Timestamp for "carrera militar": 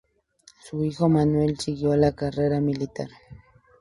2.13-3.09